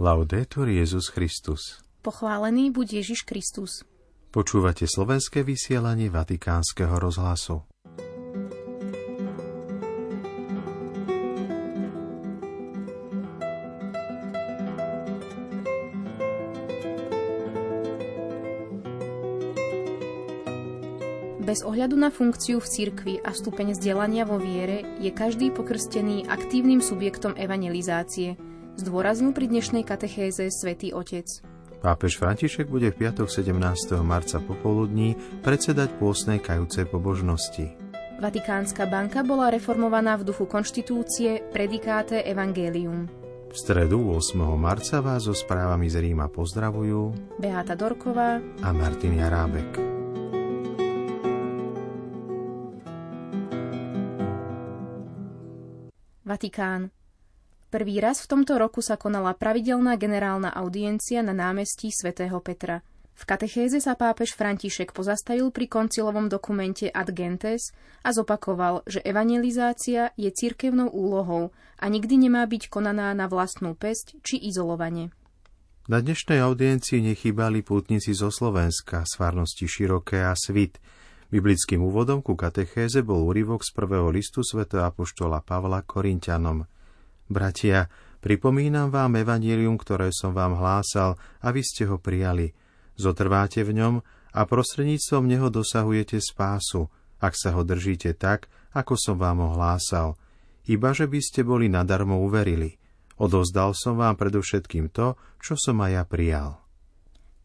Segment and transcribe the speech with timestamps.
[0.00, 1.76] Laudetur Jezus Christus.
[2.00, 3.84] Pochválený buď Ježiš Kristus.
[4.32, 7.60] Počúvate slovenské vysielanie Vatikánskeho rozhlasu.
[21.44, 26.80] Bez ohľadu na funkciu v cirkvi a stupeň vzdelania vo viere je každý pokrstený aktívnym
[26.80, 28.40] subjektom evangelizácie,
[28.80, 31.28] zdôraznil pri dnešnej katechéze svätý Otec.
[31.80, 33.56] Pápež František bude v piatok 17.
[34.04, 37.72] marca popoludní predsedať pôstnej kajúcej pobožnosti.
[38.20, 43.08] Vatikánska banka bola reformovaná v duchu konštitúcie Predikáte Evangelium.
[43.48, 44.36] V stredu 8.
[44.60, 49.70] marca vás so správami z Ríma pozdravujú Beata Dorková a Martin Jarábek.
[56.28, 56.99] Vatikán.
[57.70, 62.82] Prvý raz v tomto roku sa konala pravidelná generálna audiencia na námestí svätého Petra.
[63.14, 67.70] V katechéze sa pápež František pozastavil pri koncilovom dokumente Ad Gentes
[68.02, 74.18] a zopakoval, že evangelizácia je cirkevnou úlohou a nikdy nemá byť konaná na vlastnú pesť
[74.26, 75.14] či izolovane.
[75.86, 80.82] Na dnešnej audiencii nechýbali pútnici zo Slovenska, svárnosti Široké a Svit,
[81.30, 86.66] Biblickým úvodom ku katechéze bol úryvok z prvého listu svätého apoštola Pavla Korintianom.
[87.30, 87.86] Bratia,
[88.18, 92.50] pripomínam vám evanílium, ktoré som vám hlásal, a vy ste ho prijali.
[92.98, 93.94] Zotrváte v ňom
[94.34, 96.90] a prostredníctvom neho dosahujete spásu,
[97.22, 100.18] ak sa ho držíte tak, ako som vám ho hlásal.
[100.66, 102.74] Iba, že by ste boli nadarmo uverili.
[103.22, 106.50] Odozdal som vám predovšetkým to, čo som aj ja prijal.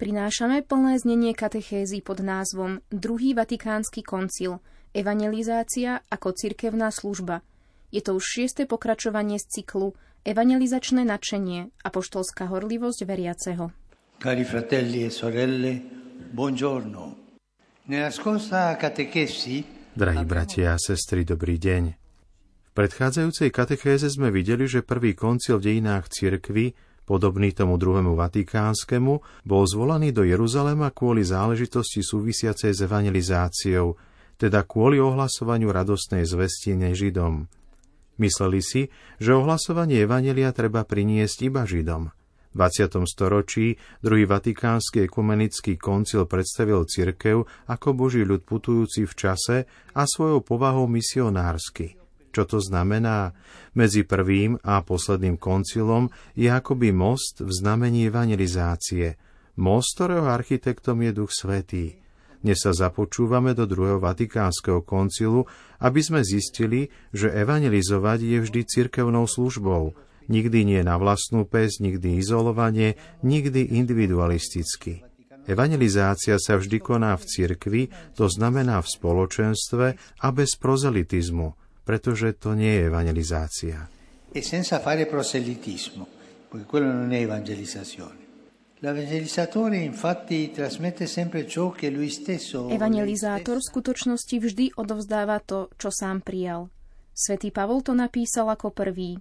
[0.02, 4.60] Prinášame plné znenie katechézy pod názvom Druhý vatikánsky koncil
[4.96, 7.44] Evangelizácia ako cirkevná služba.
[7.94, 13.70] Je to už šieste pokračovanie z cyklu Evangelizačné nadšenie a poštolská horlivosť veriaceho.
[14.18, 15.74] Cari fratelli e sorelle,
[16.34, 17.04] buongiorno.
[17.86, 19.62] Nella scorsa catechesi
[19.94, 21.84] Drahí bratia a sestry, dobrý deň.
[21.94, 26.76] V predchádzajúcej katechéze sme videli, že prvý koncil v dejinách cirkvy
[27.06, 33.94] podobný tomu druhému vatikánskemu, bol zvolaný do Jeruzalema kvôli záležitosti súvisiacej s evangelizáciou,
[34.36, 37.46] teda kvôli ohlasovaniu radostnej zvesti nežidom.
[38.16, 38.88] Mysleli si,
[39.20, 42.12] že ohlasovanie evanelia treba priniesť iba židom.
[42.56, 43.04] V 20.
[43.04, 49.58] storočí druhý vatikánsky ekumenický koncil predstavil cirkev ako boží ľud putujúci v čase
[49.92, 52.00] a svojou povahou misionársky–
[52.36, 53.32] čo to znamená?
[53.80, 59.16] Medzi prvým a posledným koncilom je akoby most v znamení evangelizácie.
[59.56, 62.04] Most, ktorého architektom je Duch Svetý.
[62.46, 65.50] Dnes sa započúvame do druhého Vatikánskeho koncilu,
[65.82, 69.98] aby sme zistili, že evangelizovať je vždy cirkevnou službou.
[70.30, 75.02] Nikdy nie na vlastnú pes, nikdy izolovanie, nikdy individualisticky.
[75.50, 77.82] Evangelizácia sa vždy koná v cirkvi,
[78.14, 79.86] to znamená v spoločenstve
[80.22, 81.50] a bez prozelitizmu–
[81.86, 83.88] pretože to nie je evangelizácia.
[84.34, 86.10] E senza fare proselitismo,
[86.50, 88.25] perché quello non è evangelizzazione.
[92.76, 96.68] Evangelizátor v skutočnosti vždy odovzdáva to, čo sám prijal.
[97.16, 99.16] Svetý Pavol to napísal ako prvý.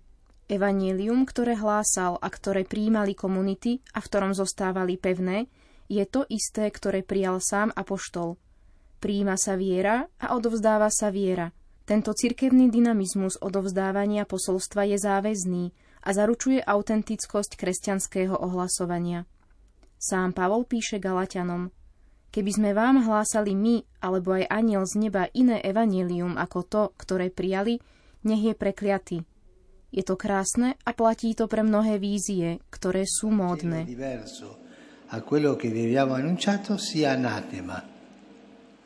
[0.50, 5.46] Evangelium, ktoré hlásal a ktoré prijímali komunity a v ktorom zostávali pevné,
[5.86, 8.34] je to isté, ktoré prijal sám apoštol.
[8.98, 11.54] Prijíma sa viera a odovzdáva sa viera–
[11.84, 15.64] tento cirkevný dynamizmus odovzdávania posolstva je záväzný
[16.00, 19.28] a zaručuje autentickosť kresťanského ohlasovania.
[20.04, 21.72] Sám Pavol píše Galatianom,
[22.28, 27.32] Keby sme vám hlásali my, alebo aj aniel z neba iné evanelium ako to, ktoré
[27.32, 27.80] prijali,
[28.26, 29.22] nech je prekliatý.
[29.94, 33.86] Je to krásne a platí to pre mnohé vízie, ktoré sú módne.
[35.08, 37.78] A quello che vi abbiamo annunciato sia anatema.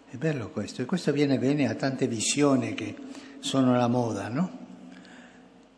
[0.06, 2.94] È bello questo, e questo viene bene a tante visioni che
[3.40, 4.46] sono la moda, no?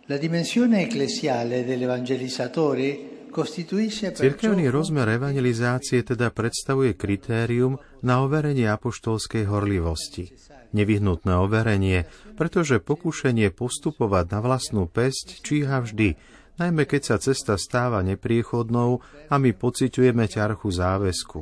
[0.05, 10.35] La dimensione ecclesiale dell'evangelizzatore Cirkevný rozmer evangelizácie teda predstavuje kritérium na overenie apoštolskej horlivosti.
[10.75, 16.19] Nevyhnutné overenie, pretože pokušenie postupovať na vlastnú pesť číha vždy,
[16.59, 19.01] najmä keď sa cesta stáva nepriechodnou
[19.31, 21.41] a my pociťujeme ťarchu záväzku.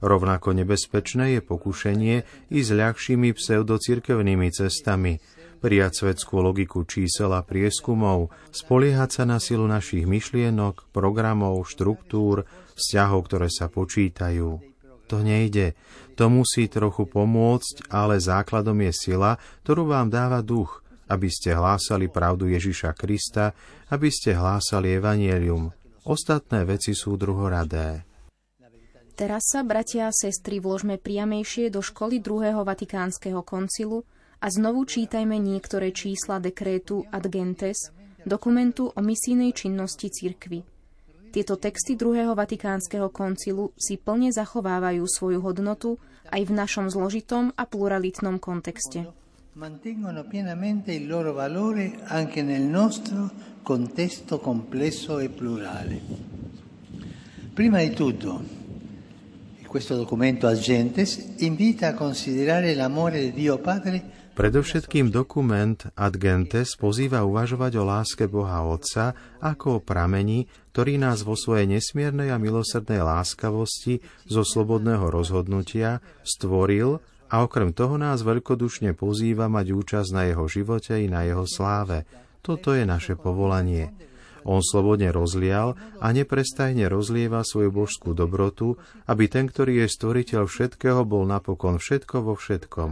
[0.00, 2.16] Rovnako nebezpečné je pokušenie
[2.50, 5.20] i s ľahšími pseudocirkevnými cestami,
[5.60, 13.28] prijať svetskú logiku čísel a prieskumov, spoliehať sa na silu našich myšlienok, programov, štruktúr, vzťahov,
[13.28, 14.58] ktoré sa počítajú.
[15.12, 15.76] To nejde.
[16.16, 19.36] To musí trochu pomôcť, ale základom je sila,
[19.66, 20.80] ktorú vám dáva duch,
[21.10, 23.52] aby ste hlásali pravdu Ježiša Krista,
[23.90, 25.74] aby ste hlásali evanielium.
[26.06, 28.06] Ostatné veci sú druhoradé.
[29.18, 34.00] Teraz sa, bratia a sestry, vložme priamejšie do školy druhého Vatikánskeho koncilu
[34.40, 37.92] a znovu čítajme niektoré čísla dekrétu Ad Gentes,
[38.24, 40.64] dokumentu o misijnej činnosti cirkvy.
[41.30, 46.00] Tieto texty druhého Vatikánskeho koncilu si plne zachovávajú svoju hodnotu
[46.32, 49.06] aj v našom zložitom a pluralitnom kontexte.
[49.54, 53.30] Mantengono pienamente il loro valore anche nel nostro
[53.62, 55.96] contesto complesso e plurale.
[57.54, 58.58] Prima di tutto,
[59.70, 67.28] Questo documento Agentes invita a considerare l'amore di Dio Padre Predovšetkým dokument Ad Gentes pozýva
[67.28, 73.04] uvažovať o láske Boha Otca ako o pramení, ktorý nás vo svojej nesmiernej a milosrdnej
[73.04, 80.48] láskavosti zo slobodného rozhodnutia stvoril a okrem toho nás veľkodušne pozýva mať účasť na jeho
[80.48, 82.08] živote i na jeho sláve.
[82.40, 83.92] Toto je naše povolanie.
[84.44, 91.04] On slobodne rozlial a neprestajne rozlieva svoju božskú dobrotu, aby ten, ktorý je stvoriteľ všetkého,
[91.04, 92.90] bol napokon všetko vo všetkom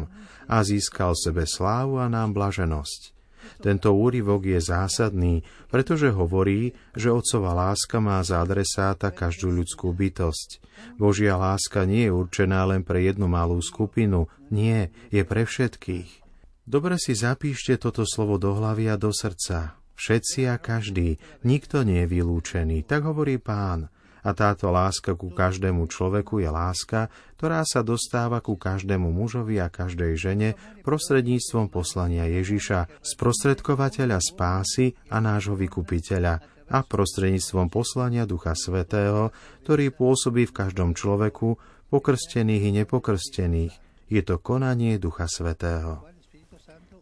[0.48, 3.18] a získal sebe slávu a nám blaženosť.
[3.58, 5.40] Tento úryvok je zásadný,
[5.72, 10.60] pretože hovorí, že otcová láska má za adresáta každú ľudskú bytosť.
[11.00, 16.28] Božia láska nie je určená len pre jednu malú skupinu, nie, je pre všetkých.
[16.68, 19.80] Dobre si zapíšte toto slovo do hlavy a do srdca.
[19.98, 23.90] Všetci a každý, nikto nie je vylúčený, tak hovorí pán.
[24.22, 29.66] A táto láska ku každému človeku je láska, ktorá sa dostáva ku každému mužovi a
[29.66, 30.48] každej žene
[30.86, 39.32] prostredníctvom poslania Ježiša, sprostredkovateľa spásy a nášho vykupiteľa, a prostredníctvom poslania Ducha Svetého,
[39.64, 41.56] ktorý pôsobí v každom človeku,
[41.88, 43.72] pokrstených i nepokrstených.
[44.12, 46.04] Je to konanie Ducha Svetého.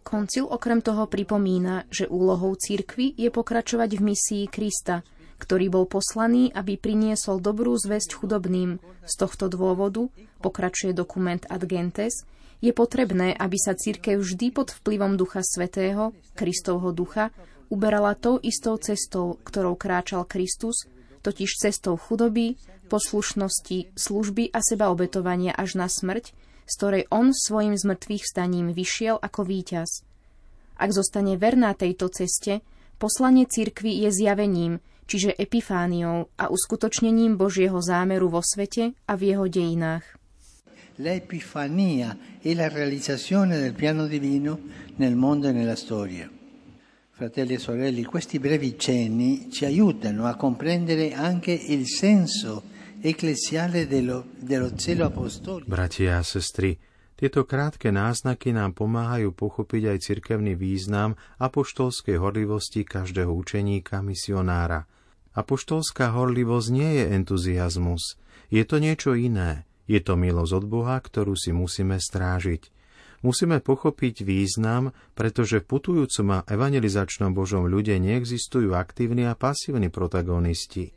[0.07, 5.03] Koncil okrem toho pripomína, že úlohou církvy je pokračovať v misii Krista,
[5.43, 8.79] ktorý bol poslaný, aby priniesol dobrú zväzť chudobným.
[9.03, 10.07] Z tohto dôvodu,
[10.39, 12.23] pokračuje dokument Ad Gentes,
[12.63, 17.35] je potrebné, aby sa církev vždy pod vplyvom Ducha Svetého, Kristovho ducha,
[17.67, 20.87] uberala tou istou cestou, ktorou kráčal Kristus,
[21.27, 22.55] totiž cestou chudoby,
[22.87, 26.31] poslušnosti, služby a sebaobetovania až na smrť,
[26.67, 30.03] z ktorej on svojim zmrtvých vstaním vyšiel ako víťaz.
[30.77, 32.61] Ak zostane verná tejto ceste,
[33.01, 39.47] poslanie cirkvy je zjavením, čiže epifániou a uskutočnením Božieho zámeru vo svete a v jeho
[39.47, 40.05] dejinách.
[40.97, 44.59] L'epifania è la realizzazione del piano divino
[44.97, 46.29] nel mondo e nella storia.
[47.11, 52.76] Fratelli e sorelle, questi brevi cenni ci aiutano a comprendere anche il senso
[55.71, 56.75] Bratia a sestry,
[57.15, 64.91] tieto krátke náznaky nám pomáhajú pochopiť aj cirkevný význam apoštolskej horlivosti každého učeníka misionára.
[65.39, 68.19] Apoštolská horlivosť nie je entuziasmus,
[68.51, 69.71] je to niečo iné.
[69.87, 72.75] Je to milosť od Boha, ktorú si musíme strážiť.
[73.23, 80.91] Musíme pochopiť význam, pretože v putujúcom a evangelizačnom Božom ľude neexistujú aktívni a pasívni protagonisti–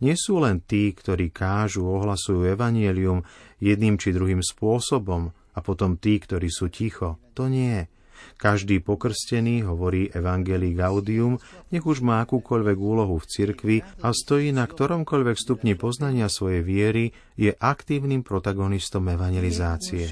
[0.00, 3.22] nie sú len tí, ktorí kážu, ohlasujú evanielium
[3.60, 7.20] jedným či druhým spôsobom a potom tí, ktorí sú ticho.
[7.36, 7.88] To nie.
[8.36, 11.40] Každý pokrstený, hovorí Evangelii Gaudium,
[11.72, 17.12] nech už má akúkoľvek úlohu v cirkvi a stojí na ktoromkoľvek stupni poznania svojej viery,
[17.36, 20.08] je aktívnym protagonistom evangelizácie.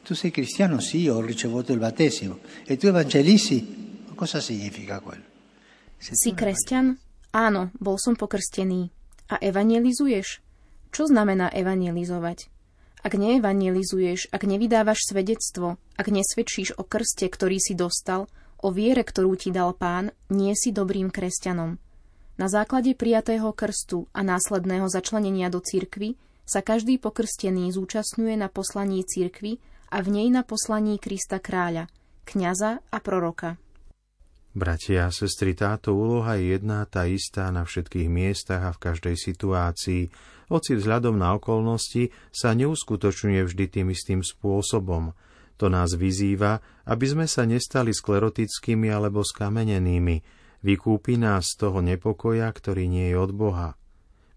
[0.00, 0.80] Tu sei cristiano?
[0.80, 2.40] Sì, ho ricevuto il battesimo.
[2.64, 4.08] E tu evangelizzi?
[4.16, 5.39] Cosa significa quello?
[6.00, 6.96] Si kresťan?
[7.36, 8.88] Áno, bol som pokrstený.
[9.28, 10.40] A evangelizuješ?
[10.90, 12.48] Čo znamená evangelizovať?
[13.04, 18.26] Ak neevangelizuješ, ak nevydávaš svedectvo, ak nesvedčíš o krste, ktorý si dostal,
[18.60, 21.76] o viere, ktorú ti dal pán, nie si dobrým kresťanom.
[22.40, 26.16] Na základe prijatého krstu a následného začlenenia do cirkvy
[26.48, 29.60] sa každý pokrstený zúčastňuje na poslaní cirkvy
[29.92, 31.86] a v nej na poslaní Krista kráľa,
[32.24, 33.60] kňaza a proroka.
[34.50, 39.14] Bratia a sestry, táto úloha je jedná tá istá na všetkých miestach a v každej
[39.14, 40.10] situácii,
[40.50, 45.14] hoci vzhľadom na okolnosti sa neuskutočňuje vždy tým istým spôsobom.
[45.62, 50.18] To nás vyzýva, aby sme sa nestali sklerotickými alebo skamenenými.
[50.66, 53.79] Vykúpi nás z toho nepokoja, ktorý nie je od Boha.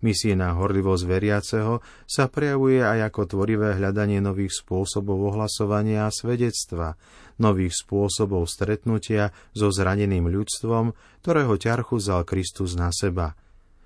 [0.03, 6.99] Misijná horlivosť veriaceho sa prejavuje aj ako tvorivé hľadanie nových spôsobov ohlasovania a svedectva,
[7.39, 10.91] nových spôsobov stretnutia so zraneným ľudstvom,
[11.23, 13.39] ktorého ťarchu zal Kristus na seba.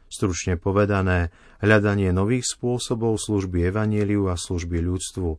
[0.10, 1.30] Stručne povedané,
[1.62, 5.30] hľadanie nových spôsobov služby evanieliu a služby ľudstvu.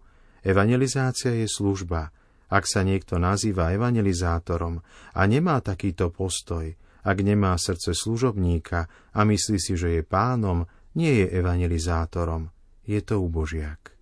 [0.47, 2.15] Evangelizácia je služba.
[2.49, 4.81] Ak sa niekto nazýva evangelizátorom
[5.13, 6.71] a nemá takýto postoj,
[7.09, 8.85] Ak nemá srdce služobníka
[9.17, 12.53] a myslí si, že je pánom, nie je evangelizátorom.
[12.85, 13.97] Je to ubožiak.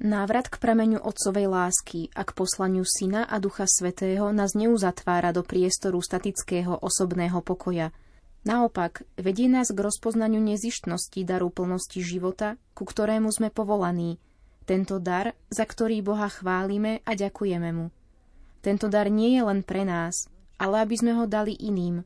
[0.00, 5.44] Návrat k prameňu otcovej lásky a k poslaniu Syna a Ducha Svetého nás neuzatvára do
[5.44, 7.92] priestoru statického osobného pokoja.
[8.48, 14.16] Naopak, vedie nás k rozpoznaniu nezištnosti daru plnosti života, ku ktorému sme povolaní.
[14.64, 17.92] Tento dar, za ktorý Boha chválime a ďakujeme Mu.
[18.64, 20.26] Tento dar nie je len pre nás,
[20.58, 22.02] ale aby sme ho dali iným.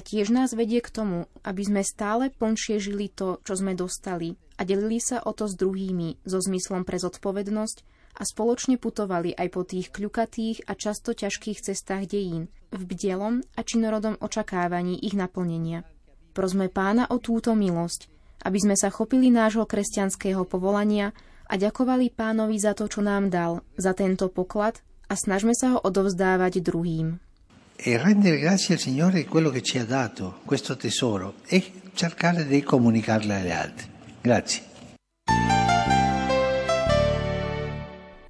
[0.00, 4.32] A tiež nás vedie k tomu, aby sme stále plnšie žili to, čo sme dostali
[4.56, 7.84] a delili sa o to s druhými so zmyslom pre zodpovednosť
[8.16, 13.60] a spoločne putovali aj po tých kľukatých a často ťažkých cestách dejín, v bdelom a
[13.60, 15.84] činorodom očakávaní ich naplnenia.
[16.32, 18.08] Prosme pána o túto milosť,
[18.48, 21.12] aby sme sa chopili nášho kresťanského povolania
[21.44, 24.80] a ďakovali pánovi za to, čo nám dal, za tento poklad
[25.12, 27.20] a snažme sa ho odovzdávať druhým.
[27.82, 32.62] E rendere grazie al Signore quello che ci ha dato, questo tesoro, e cercare di
[32.62, 33.86] comunicarlo agli altri.
[34.20, 34.64] Grazie.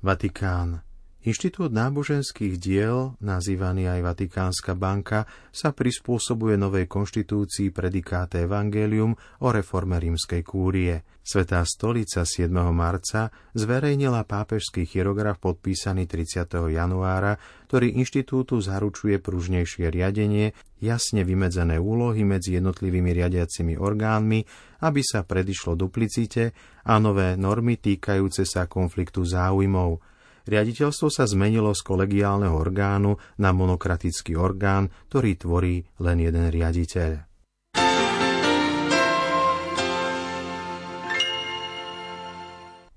[0.01, 0.90] Vatikán.
[1.21, 9.13] Inštitút náboženských diel, nazývaný aj Vatikánska banka, sa prispôsobuje novej konštitúcii predikáte Evangelium
[9.45, 11.05] o reforme rímskej kúrie.
[11.21, 12.49] Svetá stolica 7.
[12.73, 16.73] marca zverejnila pápežský chirograf podpísaný 30.
[16.73, 17.37] januára,
[17.69, 24.41] ktorý inštitútu zaručuje pružnejšie riadenie, jasne vymedzené úlohy medzi jednotlivými riadiacimi orgánmi,
[24.89, 26.57] aby sa predišlo duplicite
[26.89, 30.01] a nové normy týkajúce sa konfliktu záujmov–
[30.51, 37.23] Riaditeľstvo sa zmenilo z kolegiálneho orgánu na monokratický orgán, ktorý tvorí len jeden riaditeľ.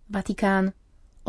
[0.10, 0.74] Vatikán.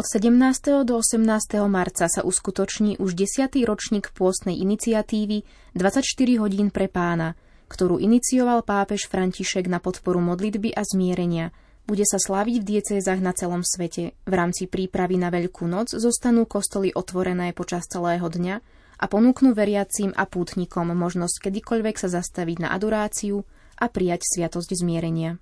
[0.00, 0.88] Od 17.
[0.88, 1.21] do 18.
[1.69, 3.61] marca sa uskutoční už 10.
[3.69, 5.45] ročník pôstnej iniciatívy
[5.76, 7.37] 24 hodín pre pána,
[7.69, 11.52] ktorú inicioval pápež František na podporu modlitby a zmierenia–
[11.85, 14.17] bude sa sláviť v diecézach na celom svete.
[14.25, 18.57] V rámci prípravy na Veľkú noc zostanú kostoly otvorené počas celého dňa
[19.00, 23.45] a ponúknú veriacím a pútnikom možnosť kedykoľvek sa zastaviť na adoráciu
[23.76, 25.37] a prijať sviatosť zmierenia.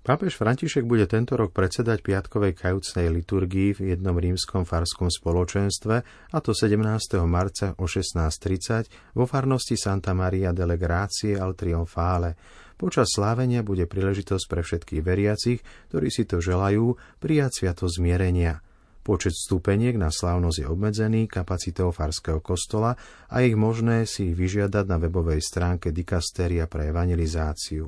[0.00, 5.96] Pápež František bude tento rok predsedať piatkovej kajúcnej liturgii v jednom rímskom farskom spoločenstve,
[6.32, 6.80] a to 17.
[7.28, 12.32] marca o 16.30 vo farnosti Santa Maria delle Grazie al Trionfale.
[12.80, 15.60] Počas slávenia bude príležitosť pre všetkých veriacich,
[15.92, 18.64] ktorí si to želajú, prijať sviatosť zmierenia.
[19.04, 22.96] Počet stupeniek na slávnosť je obmedzený kapacitou farského kostola
[23.28, 27.84] a ich možné si vyžiadať na webovej stránke Dikastéria pre evangelizáciu.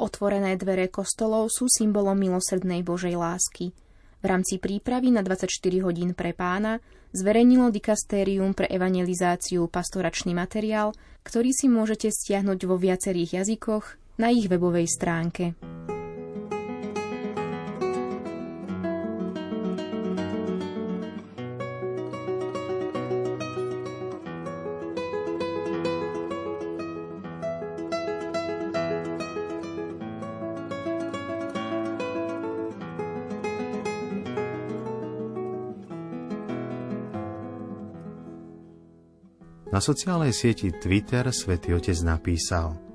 [0.00, 3.76] Otvorené dvere kostolov sú symbolom milosrdnej Božej lásky.
[4.20, 5.52] V rámci prípravy na 24
[5.84, 6.80] hodín pre pána
[7.12, 14.48] zverejnilo Dikastérium pre evangelizáciu pastoračný materiál, ktorý si môžete stiahnuť vo viacerých jazykoch na ich
[14.48, 15.56] webovej stránke.
[39.76, 42.85] Na sociálnej sieti Twitter svätý Otec napísal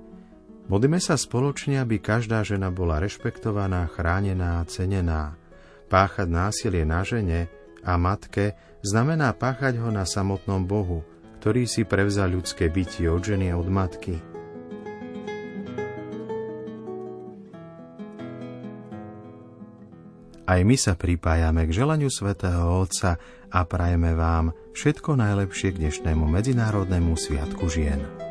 [0.71, 5.35] Modlíme sa spoločne, aby každá žena bola rešpektovaná, chránená a cenená.
[5.91, 7.51] Páchať násilie na žene
[7.83, 11.03] a matke znamená páchať ho na samotnom Bohu,
[11.43, 14.15] ktorý si prevzal ľudské bytie od ženy a od matky.
[20.47, 23.19] Aj my sa pripájame k želaniu svätého Otca
[23.51, 28.30] a prajeme vám všetko najlepšie k dnešnému Medzinárodnému sviatku žien.